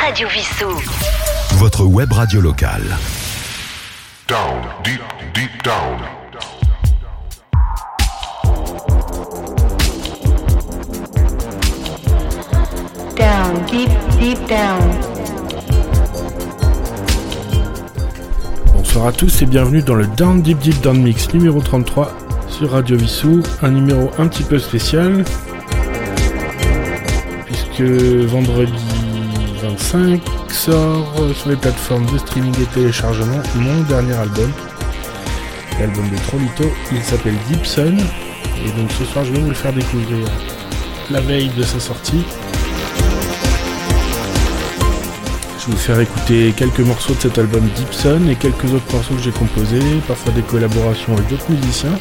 [0.00, 0.70] Radio Vissou.
[1.58, 2.96] Votre web radio locale.
[4.26, 5.00] Down, deep,
[5.34, 6.00] deep down.
[13.14, 14.80] Down, deep, deep down.
[18.74, 22.10] Bonsoir à tous et bienvenue dans le Down Deep Deep Down Mix numéro 33
[22.48, 25.24] sur Radio Vissou, un numéro un petit peu spécial
[27.44, 28.89] puisque vendredi
[29.62, 34.50] 25 sort sur les plateformes de streaming et téléchargement mon dernier album,
[35.78, 39.72] l'album de Trolito, il s'appelle Sun et donc ce soir je vais vous le faire
[39.72, 40.26] découvrir
[41.10, 42.22] la veille de sa sortie.
[45.58, 49.14] Je vais vous faire écouter quelques morceaux de cet album Sun et quelques autres morceaux
[49.14, 51.98] que j'ai composés, parfois des collaborations avec d'autres musiciens.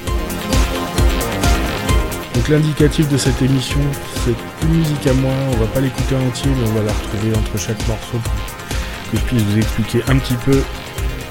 [2.40, 3.82] Donc l'indicatif de cette émission,
[4.24, 6.94] c'est une musique à moi, on va pas l'écouter en entier, mais on va la
[6.94, 10.64] retrouver entre chaque morceau pour que je puisse vous expliquer un petit peu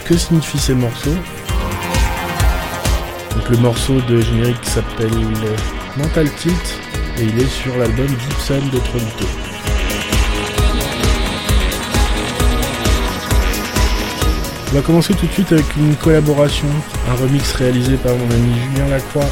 [0.05, 1.17] que signifient ces morceaux.
[3.35, 5.11] Donc le morceau de générique s'appelle
[5.97, 6.79] Mental Tilt
[7.17, 8.09] et il est sur l'album
[8.45, 9.25] Sun de Trolito.
[14.71, 16.69] On va commencer tout de suite avec une collaboration,
[17.11, 19.25] un remix réalisé par mon ami Julien Lacroix.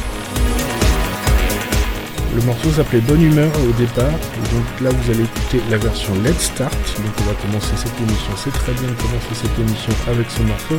[2.37, 6.43] Le morceau s'appelait Bonne Humeur au départ, donc là vous allez écouter la version Let's
[6.43, 6.71] Start.
[6.71, 10.43] Donc on va commencer cette émission, c'est très bien de commencer cette émission avec ce
[10.43, 10.77] morceau.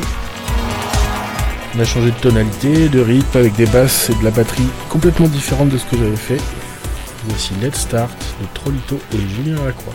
[1.75, 5.27] On a changé de tonalité, de rythme avec des basses et de la batterie complètement
[5.27, 6.41] différentes de ce que j'avais fait.
[7.25, 9.95] Voici Let's Start de Trolito et Julien Lacroix.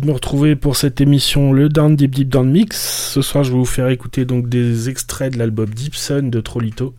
[0.00, 3.12] De me retrouver pour cette émission Le Down Deep Deep Down Mix.
[3.12, 6.96] Ce soir, je vais vous faire écouter donc des extraits de l'album Deep de Trolito.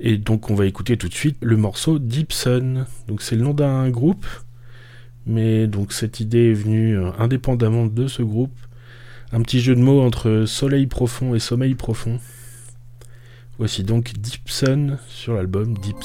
[0.00, 2.34] Et donc, on va écouter tout de suite le morceau Deep.
[3.08, 4.26] Donc, c'est le nom d'un groupe.
[5.26, 8.54] Mais donc, cette idée est venue euh, indépendamment de ce groupe.
[9.32, 12.18] Un petit jeu de mots entre soleil profond et sommeil profond.
[13.56, 14.50] Voici donc Deep
[15.08, 15.96] sur l'album Deep.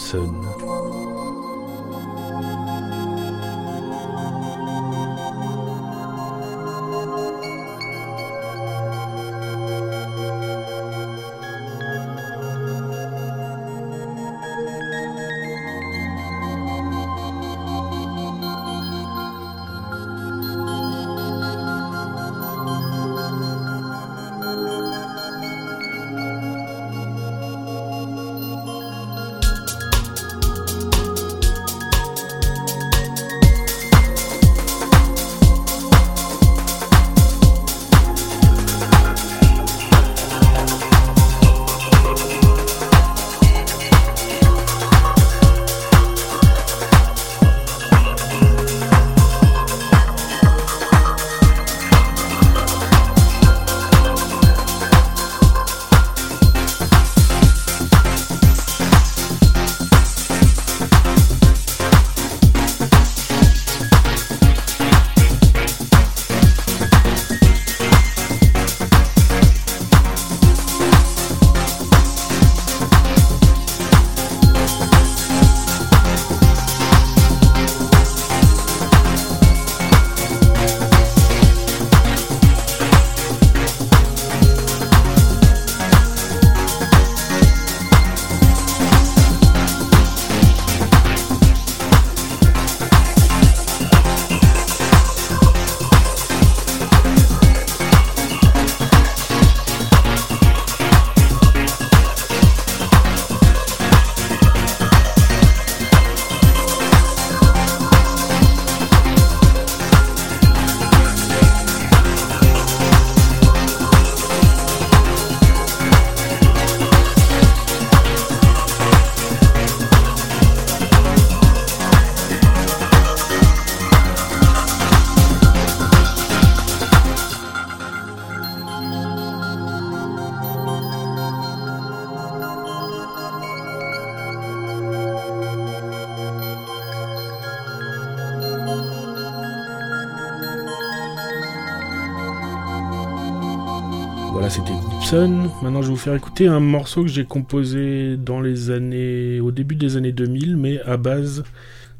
[145.12, 149.50] Maintenant, je vais vous faire écouter un morceau que j'ai composé dans les années, au
[149.50, 151.44] début des années 2000, mais à base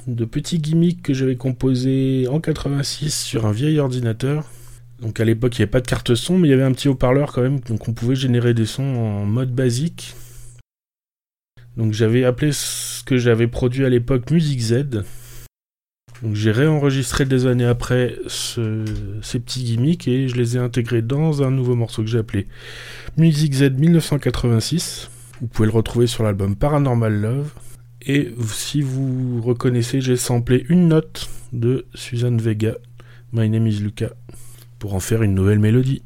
[0.06, 4.44] de petits gimmicks que j'avais composés en 86 sur un vieil ordinateur.
[5.00, 6.70] Donc à l'époque, il n'y avait pas de carte son, mais il y avait un
[6.70, 10.14] petit haut-parleur quand même, donc on pouvait générer des sons en mode basique.
[11.76, 15.02] Donc j'avais appelé ce que j'avais produit à l'époque Music Z.
[16.22, 21.42] Donc j'ai réenregistré des années après ces petits gimmicks et je les ai intégrés dans
[21.42, 22.46] un nouveau morceau que j'ai appelé
[23.16, 25.10] Music Z 1986.
[25.40, 27.52] Vous pouvez le retrouver sur l'album Paranormal Love.
[28.02, 32.74] Et si vous reconnaissez, j'ai samplé une note de Suzanne Vega,
[33.32, 34.10] My Name is Luca,
[34.78, 36.02] pour en faire une nouvelle mélodie.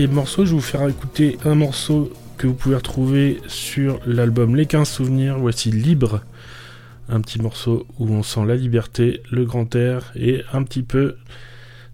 [0.00, 4.56] Quatrième morceau, je vais vous faire écouter un morceau que vous pouvez retrouver sur l'album
[4.56, 5.38] Les 15 souvenirs.
[5.38, 6.22] Voici Libre,
[7.10, 11.16] un petit morceau où on sent la liberté, le grand air et un petit peu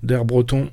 [0.05, 0.71] d'air breton.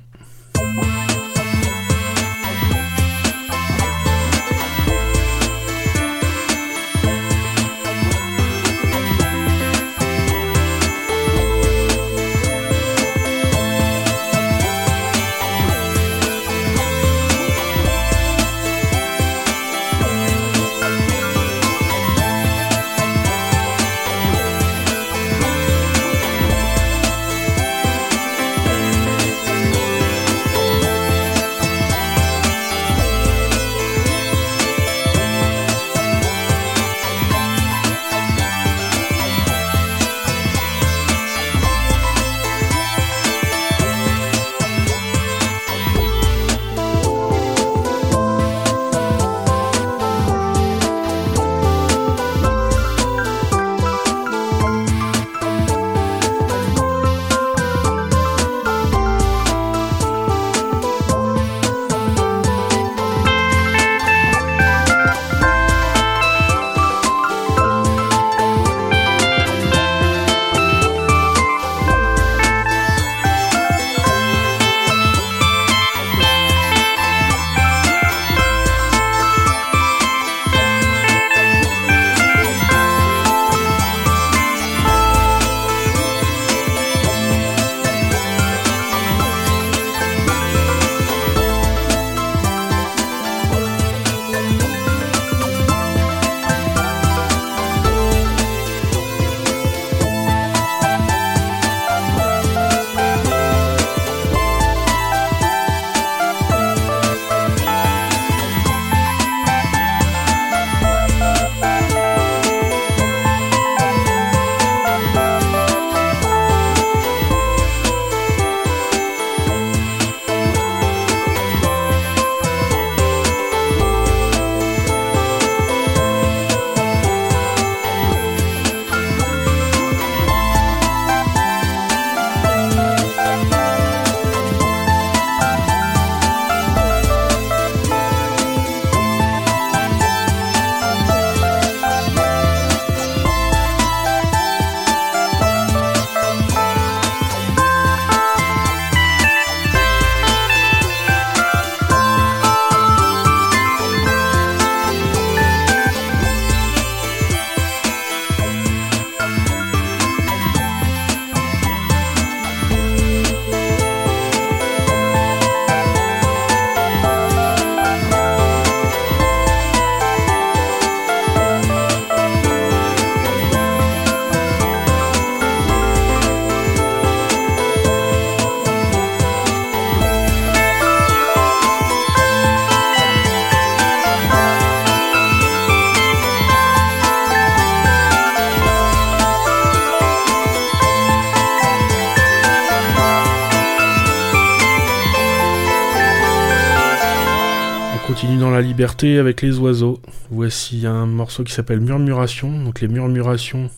[198.84, 200.00] Avec les oiseaux.
[200.30, 202.62] Voici un morceau qui s'appelle Murmuration.
[202.62, 203.70] Donc les murmurations,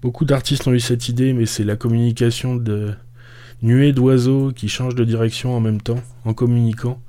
[0.00, 2.94] beaucoup d'artistes ont eu cette idée, mais c'est la communication de
[3.62, 7.02] nuées d'oiseaux qui changent de direction en même temps, en communiquant.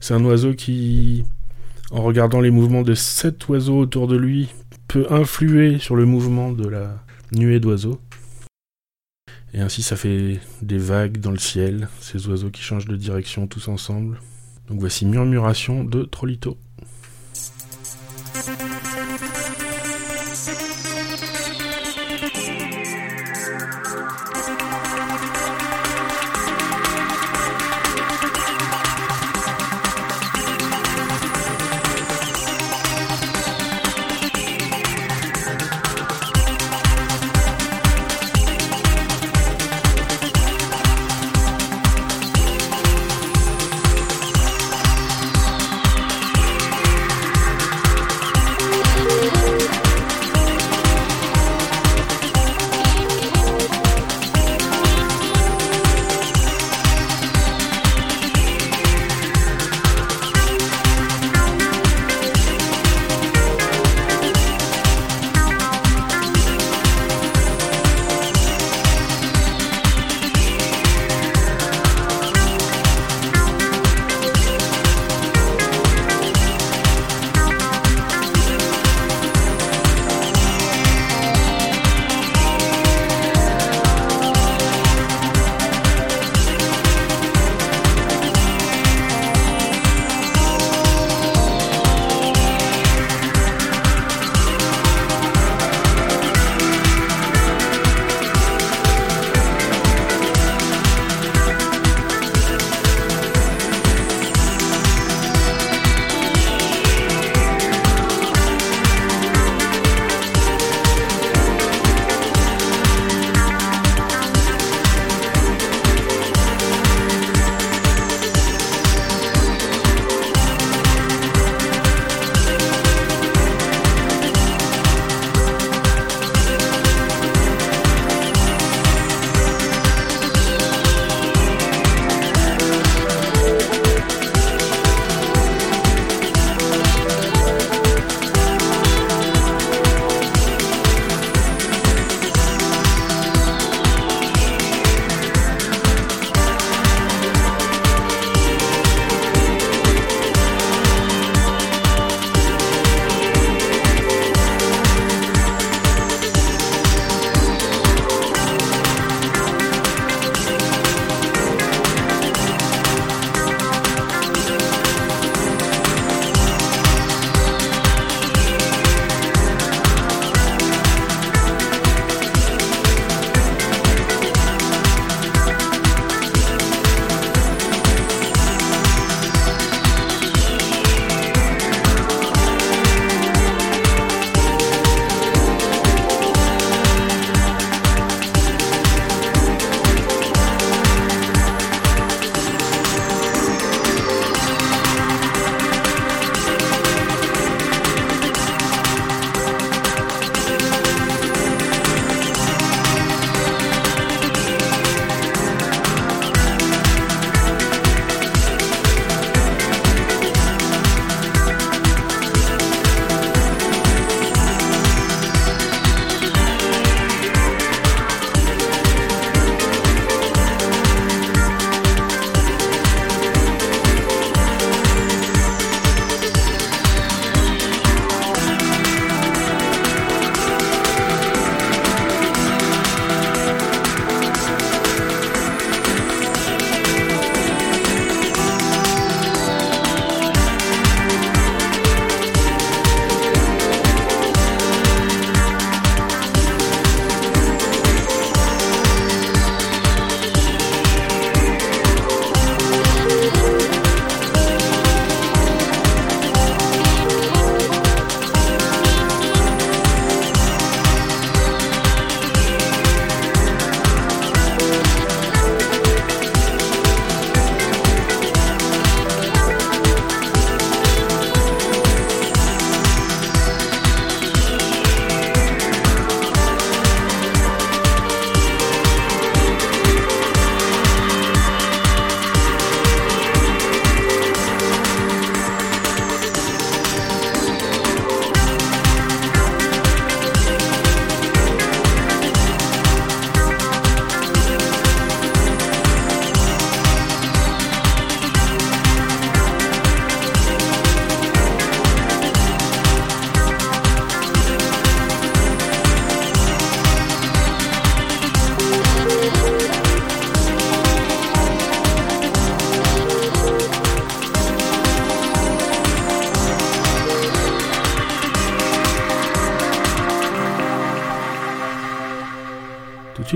[0.00, 1.24] C'est un oiseau qui,
[1.92, 4.48] en regardant les mouvements de sept oiseaux autour de lui,
[4.88, 8.00] peut influer sur le mouvement de la nuée d'oiseaux.
[9.52, 13.46] Et ainsi ça fait des vagues dans le ciel, ces oiseaux qui changent de direction
[13.46, 14.18] tous ensemble.
[14.68, 16.56] Donc voici Murmuration de Trollito.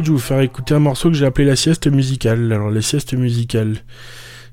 [0.09, 2.51] Je vous faire écouter un morceau que j'ai appelé la sieste musicale.
[2.51, 3.77] Alors, la sieste musicale,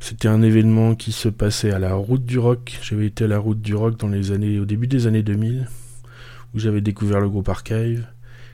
[0.01, 2.77] c'était un événement qui se passait à la Route du Rock.
[2.81, 5.69] J'avais été à la Route du Rock dans les années, au début des années 2000,
[6.53, 8.05] où j'avais découvert le groupe Archive.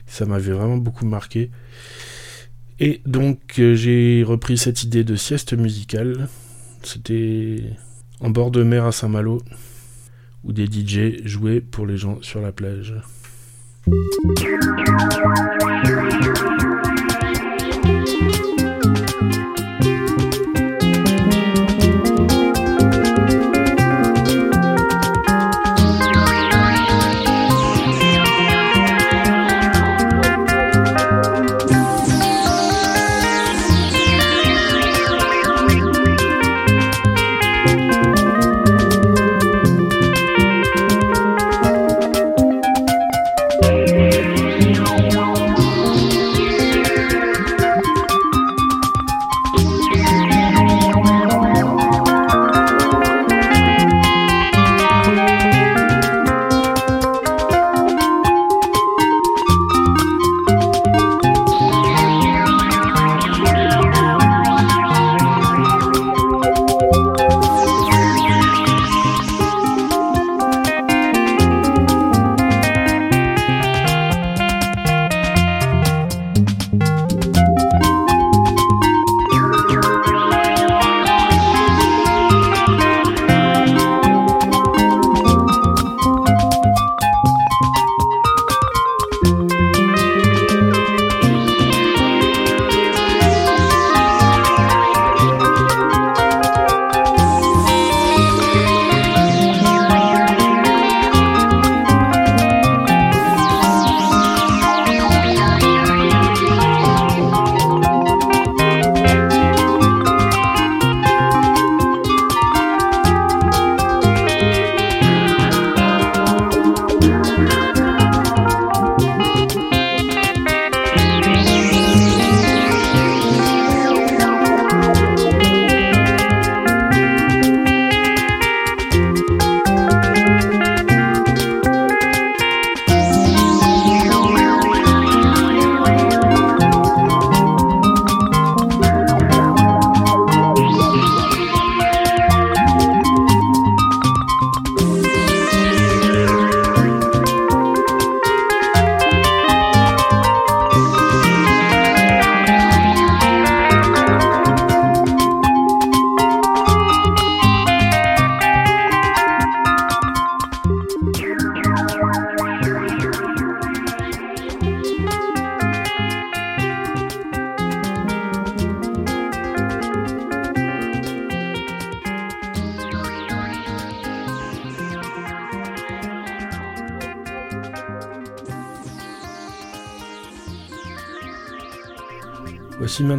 [0.05, 1.49] Ça m'avait vraiment beaucoup marqué.
[2.79, 6.29] Et donc, euh, j'ai repris cette idée de sieste musicale.
[6.83, 7.63] C'était
[8.19, 9.41] en bord de mer à Saint-Malo,
[10.43, 12.93] où des DJ jouaient pour les gens sur la plage.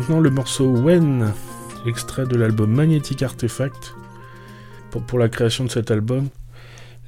[0.02, 1.32] maintenant le morceau When,
[1.86, 3.94] extrait de l'album Magnetic Artifact.
[4.90, 6.28] Pour, pour, la création de cet album,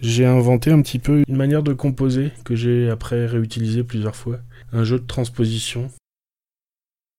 [0.01, 4.39] j'ai inventé un petit peu une manière de composer que j'ai après réutilisé plusieurs fois.
[4.73, 5.91] Un jeu de transposition.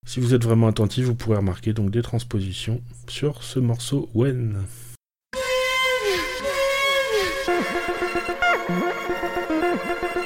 [0.08, 4.60] Si vous êtes vraiment attentif, vous pourrez remarquer donc des transpositions sur ce morceau When.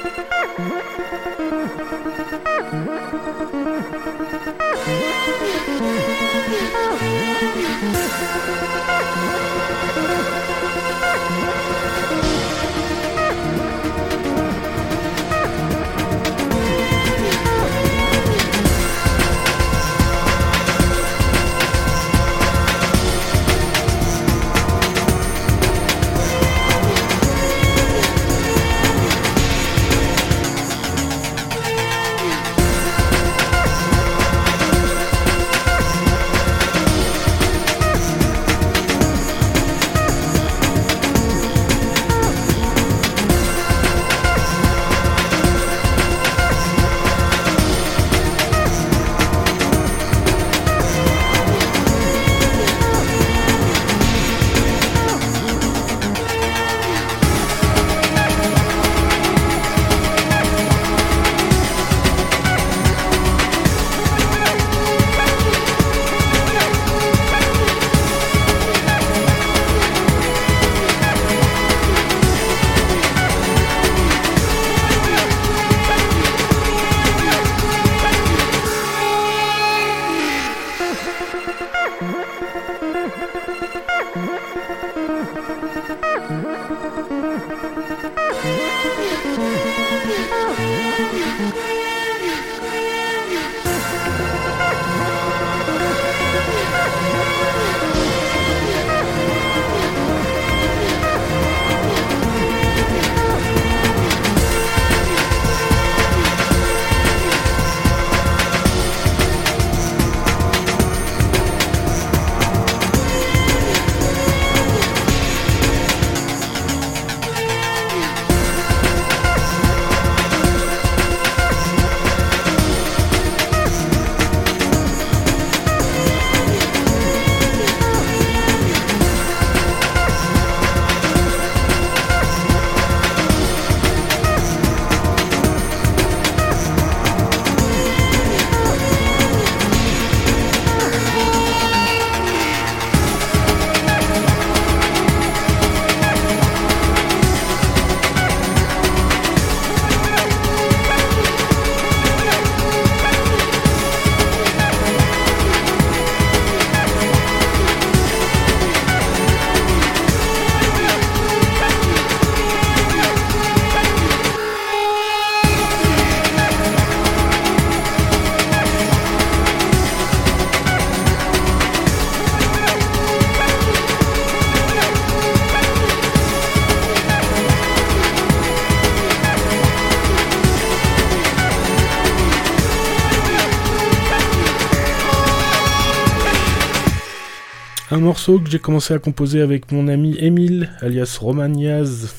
[188.10, 192.12] morceau que j'ai commencé à composer avec mon ami Émile, alias Romaniaz.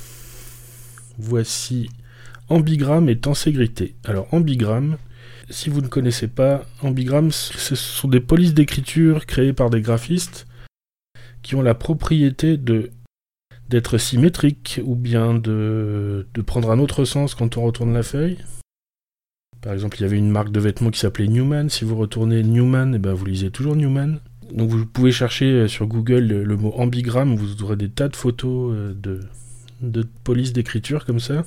[1.18, 1.90] Voici
[2.48, 3.96] Ambigramme et Tenségrité.
[4.06, 4.96] Alors, Ambigramme,
[5.50, 10.48] si vous ne connaissez pas, Ambigramme, ce sont des polices d'écriture créées par des graphistes
[11.42, 12.92] qui ont la propriété de
[13.68, 18.38] d'être symétriques ou bien de, de prendre un autre sens quand on retourne la feuille.
[19.62, 21.68] Par exemple, il y avait une marque de vêtements qui s'appelait Newman.
[21.68, 24.22] Si vous retournez Newman, eh ben vous lisez toujours Newman.
[24.54, 28.16] Donc vous pouvez chercher euh, sur Google le, mot ambigramme, vous aurez des tas de
[28.16, 29.22] photos euh, de,
[29.82, 31.44] de police d'écriture comme ça.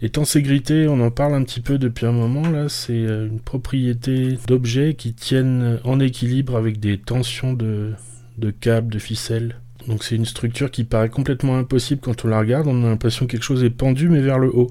[0.00, 3.40] Et tenségrité, on en parle un petit peu depuis un moment là, c'est euh, une
[3.40, 7.92] propriété d'objets qui tiennent en équilibre avec des tensions de,
[8.38, 9.60] de câbles, de ficelles.
[9.86, 13.26] Donc c'est une structure qui paraît complètement impossible quand on la regarde, on a l'impression
[13.26, 14.70] que quelque chose est pendu mais vers le haut.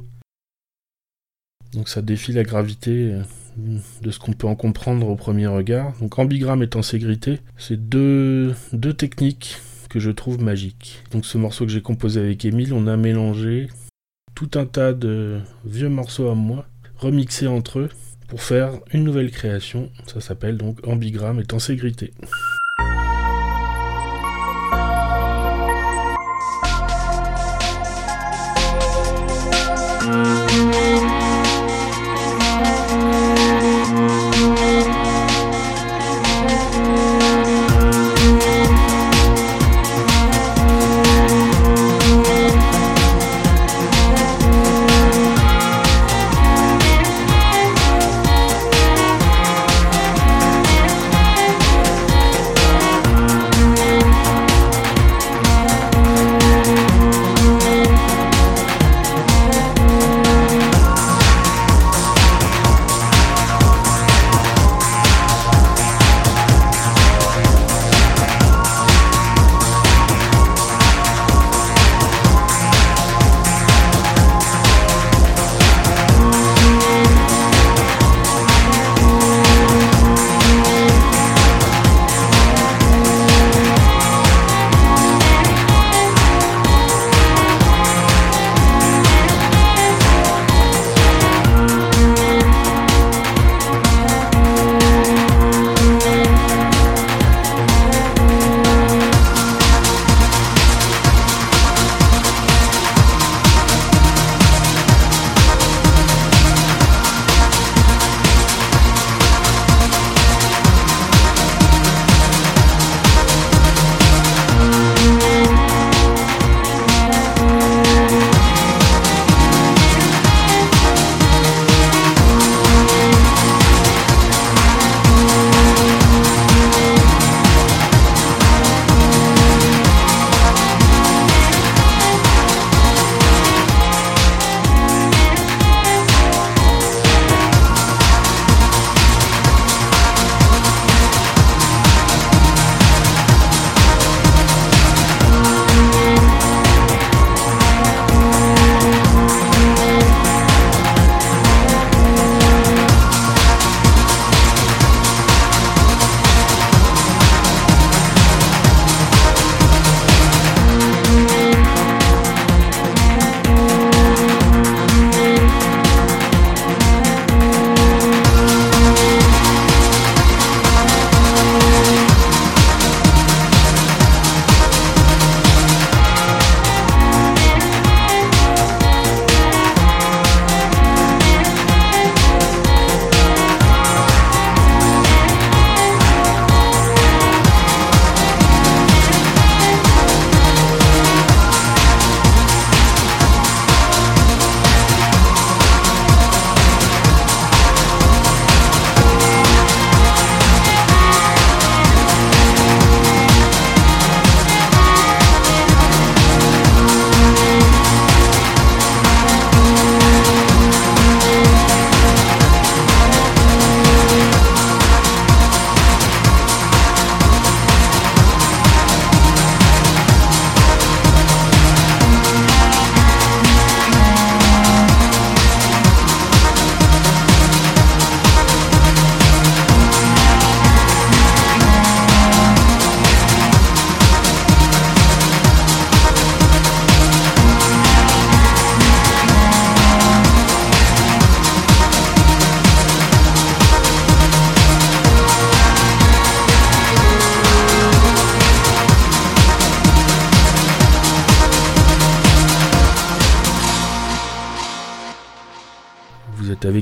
[1.73, 3.15] Donc ça défie la gravité
[3.57, 5.93] de ce qu'on peut en comprendre au premier regard.
[5.99, 8.55] Donc ambigramme et tenségrité, c'est deux,
[8.97, 9.57] techniques
[9.89, 11.03] que je trouve magiques.
[11.11, 13.67] Donc ce morceau que j'ai composé avec Emile, on a mélangé
[14.35, 16.65] tout un tas de vieux morceaux à moi,
[16.97, 17.89] remixés entre eux,
[18.27, 19.91] pour faire une nouvelle création.
[20.07, 22.11] Ça s'appelle donc ambigramme et tenségrité.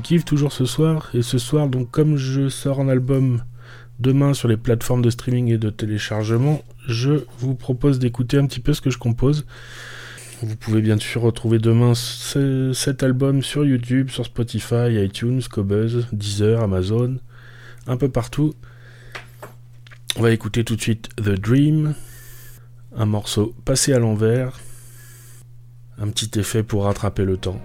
[0.09, 1.09] Yves toujours ce soir.
[1.13, 3.43] Et ce soir, donc comme je sors un album
[3.99, 8.59] demain sur les plateformes de streaming et de téléchargement, je vous propose d'écouter un petit
[8.59, 9.45] peu ce que je compose.
[10.41, 16.07] Vous pouvez bien sûr retrouver demain ce- cet album sur YouTube, sur Spotify, iTunes, Cobuzz,
[16.11, 17.17] Deezer, Amazon,
[17.85, 18.55] un peu partout.
[20.17, 21.93] On va écouter tout de suite The Dream,
[22.97, 24.59] un morceau passé à l'envers,
[25.99, 27.61] un petit effet pour rattraper le temps.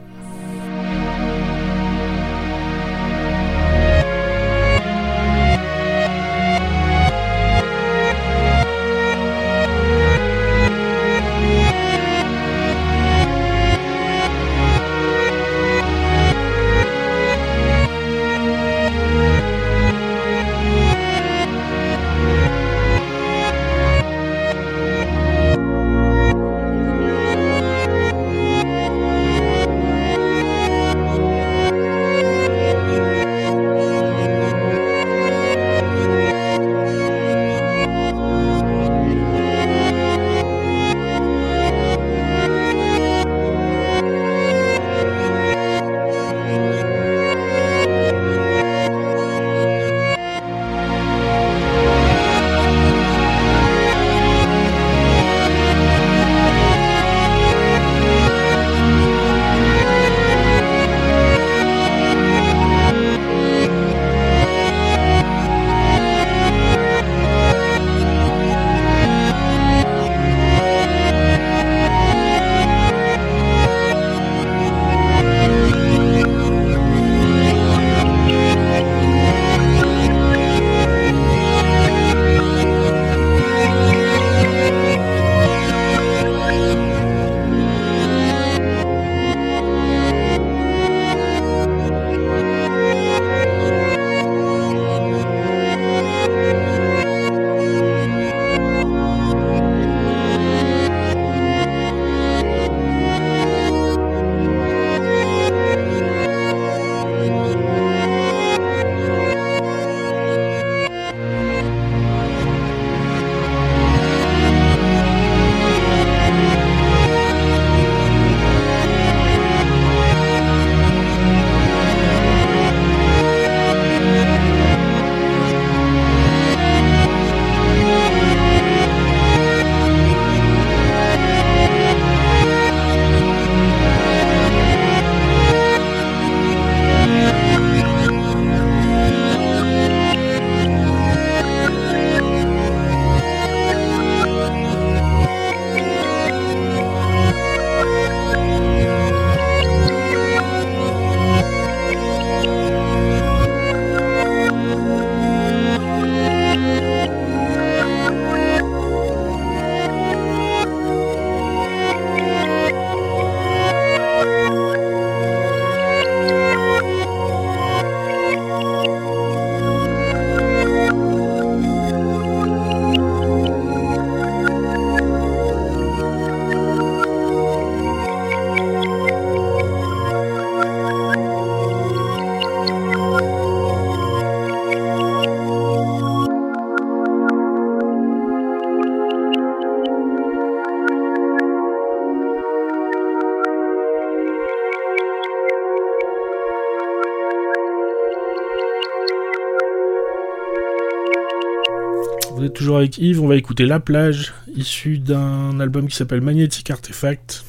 [202.75, 207.44] Avec Yves, on va écouter La plage, issu d'un album qui s'appelle Magnetic Artifact,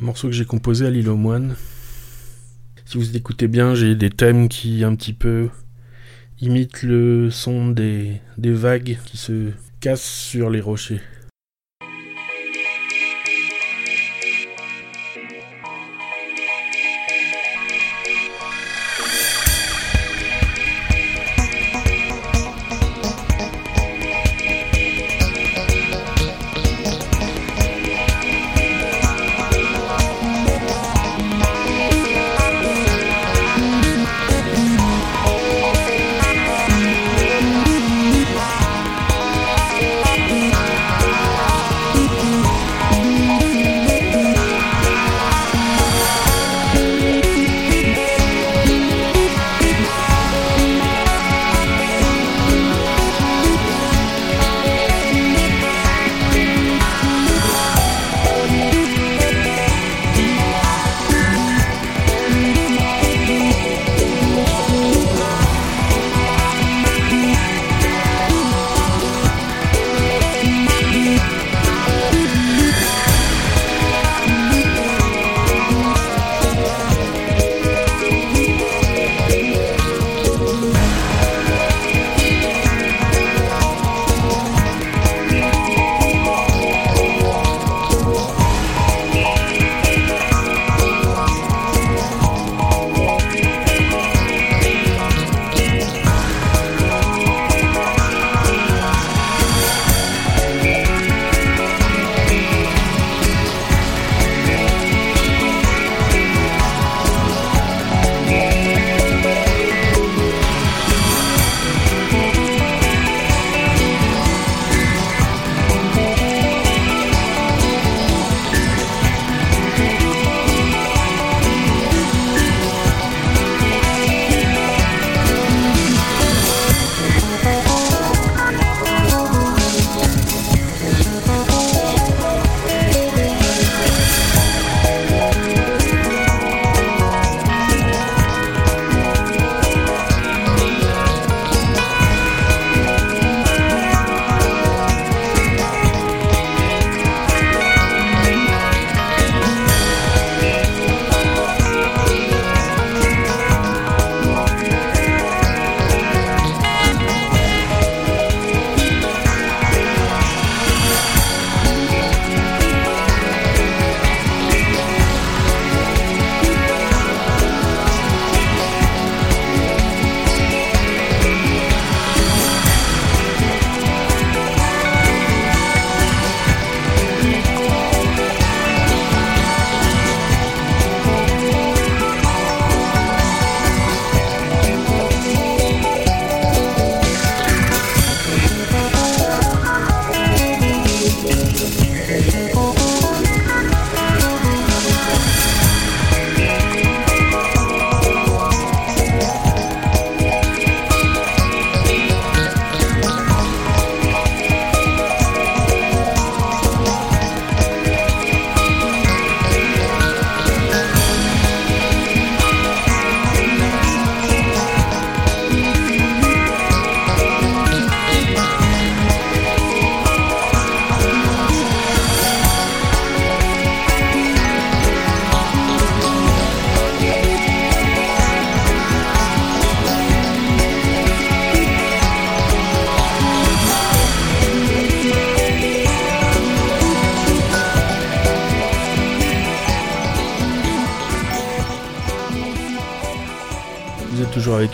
[0.00, 1.56] un morceau que j'ai composé à l'île aux moines.
[2.86, 5.50] Si vous écoutez bien, j'ai des thèmes qui un petit peu
[6.40, 9.50] imitent le son des vagues qui se
[9.80, 11.02] cassent sur les rochers.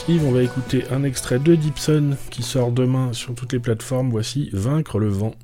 [0.09, 4.11] On va écouter un extrait de Gibson qui sort demain sur toutes les plateformes.
[4.11, 5.35] Voici Vaincre le vent.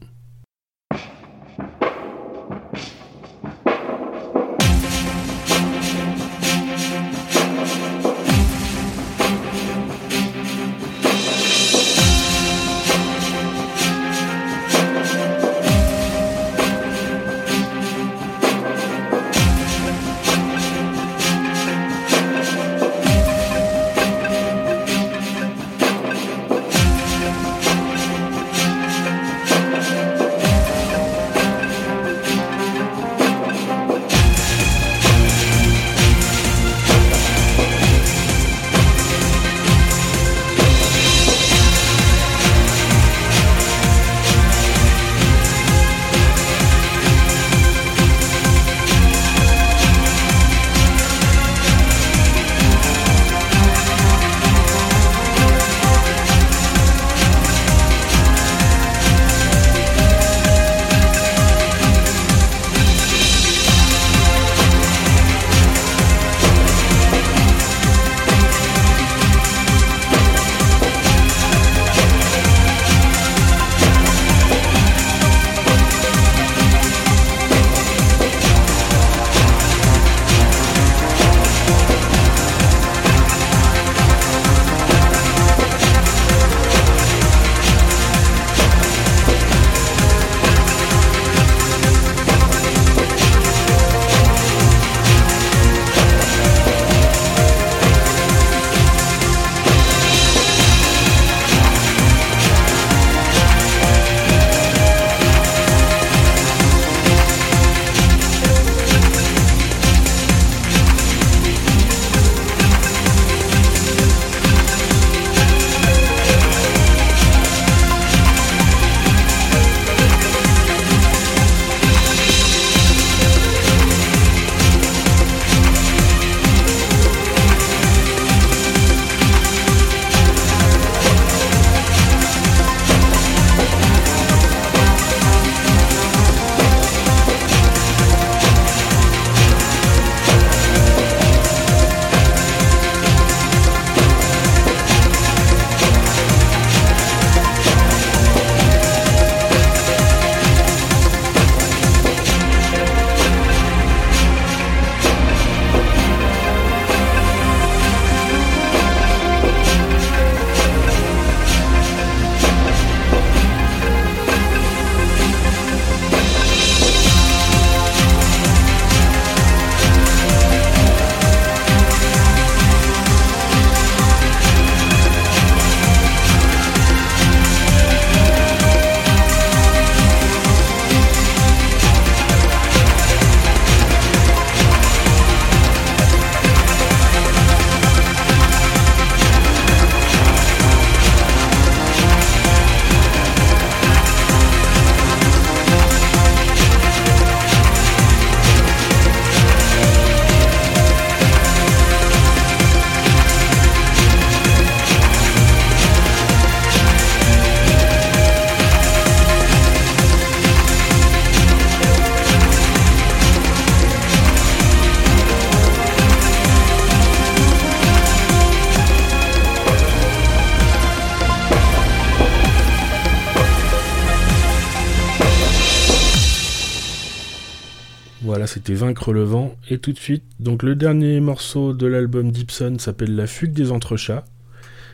[228.49, 229.55] C'était Vaincre le vent.
[229.68, 233.70] Et tout de suite, donc le dernier morceau de l'album Gibson s'appelle La fugue des
[233.70, 234.24] entrechats.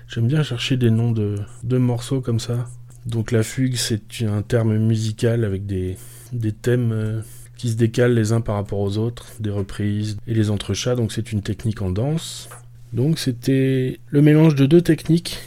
[0.08, 2.66] J'aime bien chercher des noms de, de, morceaux comme ça.
[3.06, 5.96] Donc la fugue, c'est un terme musical avec des,
[6.32, 7.20] des thèmes euh,
[7.56, 10.96] qui se décalent les uns par rapport aux autres, des reprises et les entrechats.
[10.96, 12.48] Donc c'est une technique en danse.
[12.92, 15.38] Donc c'était le mélange de deux techniques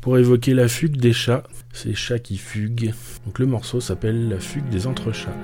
[0.00, 1.44] pour évoquer la fugue des chats.
[1.72, 2.92] Ces chats qui fuguent.
[3.24, 5.36] Donc le morceau s'appelle La fugue des entrechats.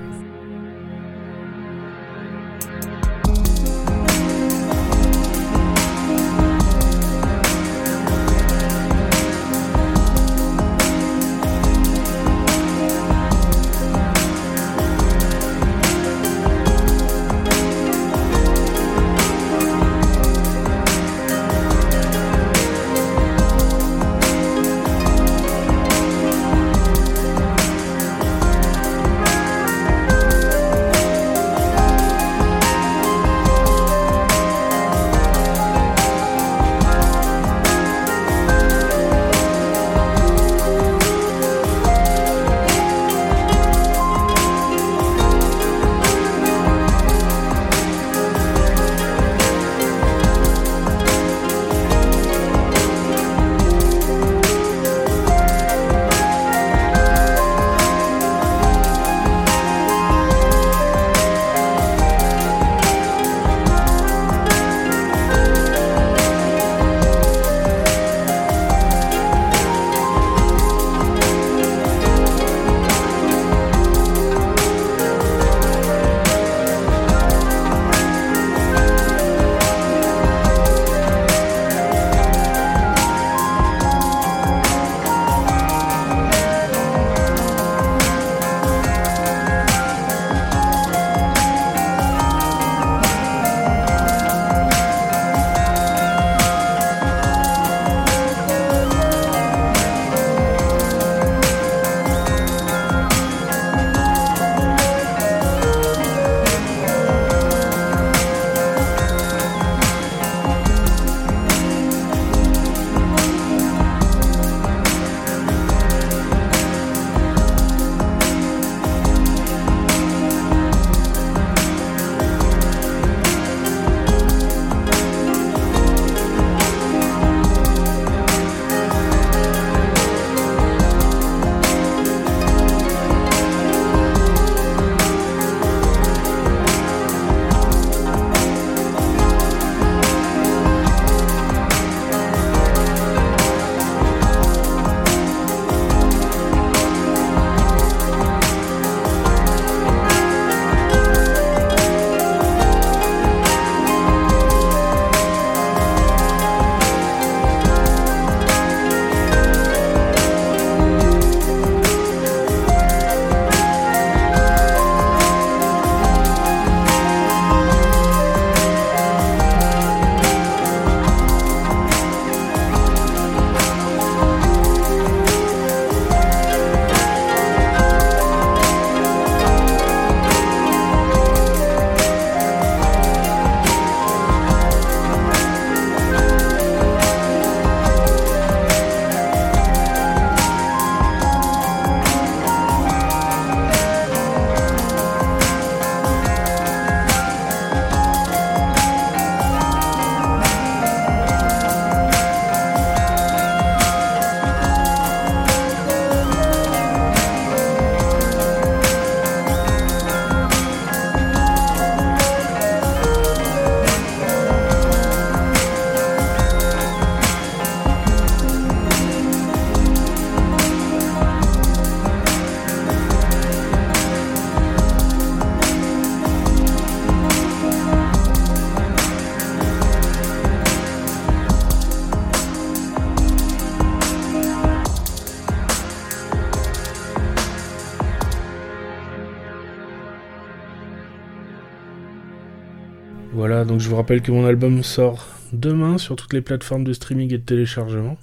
[243.89, 247.39] Je vous rappelle que mon album sort demain sur toutes les plateformes de streaming et
[247.39, 248.19] de téléchargement.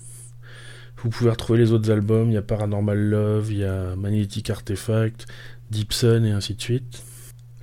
[0.99, 4.49] Vous pouvez retrouver les autres albums, il y a Paranormal Love, il y a Magnetic
[4.49, 5.27] Artifact,
[5.73, 7.03] Deepson et ainsi de suite.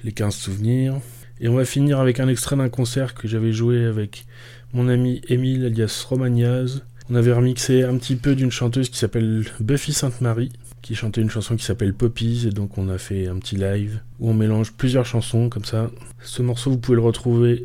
[0.03, 0.95] Les 15 souvenirs.
[1.39, 4.25] Et on va finir avec un extrait d'un concert que j'avais joué avec
[4.73, 6.81] mon ami Emile alias Romaniaz.
[7.09, 10.51] On avait remixé un petit peu d'une chanteuse qui s'appelle Buffy Sainte-Marie,
[10.81, 14.01] qui chantait une chanson qui s'appelle Poppies, et donc on a fait un petit live
[14.19, 15.89] où on mélange plusieurs chansons comme ça.
[16.21, 17.63] Ce morceau, vous pouvez le retrouver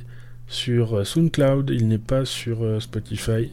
[0.49, 3.51] sur SoundCloud, il n'est pas sur euh, Spotify.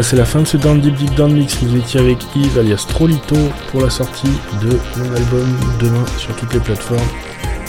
[0.00, 1.56] C'est la fin de ce Down Deep Deep Down Mix.
[1.62, 3.36] Vous étiez avec Yves alias Trolito
[3.70, 4.30] pour la sortie
[4.62, 7.08] de mon album demain sur toutes les plateformes.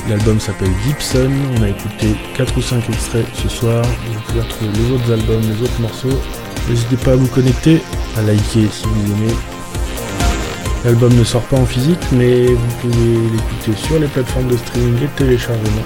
[0.08, 0.70] L'album s'appelle
[1.00, 1.32] Sun.
[1.58, 3.84] On a écouté 4 ou 5 extraits ce soir.
[3.84, 6.22] Vous pouvez retrouver les autres albums, les autres morceaux.
[6.70, 7.82] N'hésitez pas à vous connecter,
[8.16, 9.34] à liker si vous aimez.
[10.86, 14.98] L'album ne sort pas en physique, mais vous pouvez l'écouter sur les plateformes de streaming
[14.98, 15.86] et de téléchargement.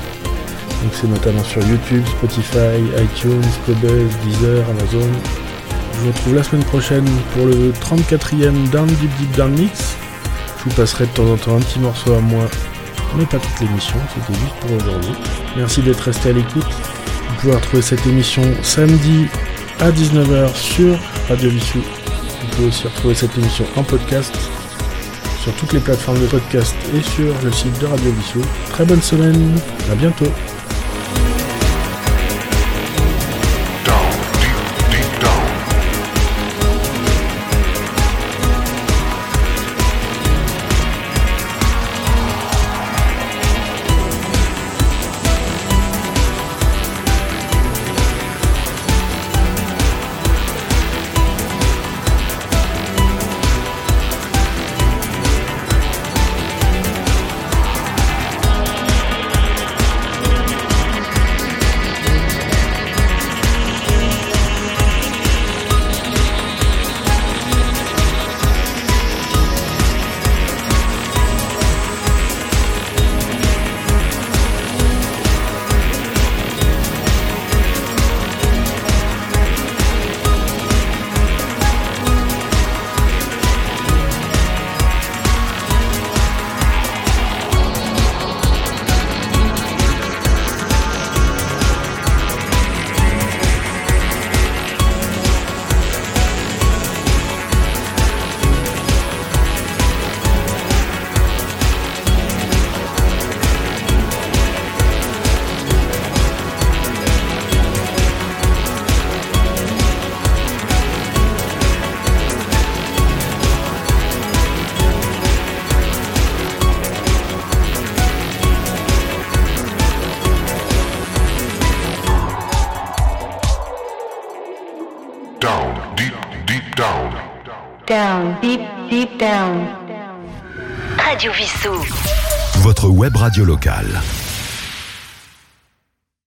[0.83, 5.09] Donc c'est notamment sur YouTube, Spotify, iTunes, Cobuzz, Deezer, Amazon.
[6.04, 9.95] Vous retrouve la semaine prochaine pour le 34e Down Deep Deep Down Mix.
[10.58, 12.43] Je vous passerai de temps en temps un petit morceau à moi,
[13.16, 15.14] mais pas toute l'émission, c'était juste pour aujourd'hui.
[15.56, 16.68] Merci d'être resté à l'écoute.
[17.30, 19.28] Vous pouvez retrouver cette émission samedi
[19.80, 20.99] à 19h sur
[21.30, 21.80] Radio Vissou.
[21.80, 24.36] Vous pouvez aussi retrouver cette émission en podcast
[25.41, 28.41] sur toutes les plateformes de podcast et sur le site de Radio Vissou.
[28.72, 29.58] Très bonne semaine,
[29.89, 30.28] à bientôt.